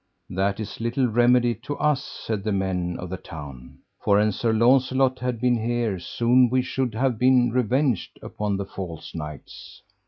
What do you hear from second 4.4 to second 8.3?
Launcelot had been here soon we should have been revenged